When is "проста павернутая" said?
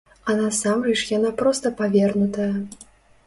1.41-2.51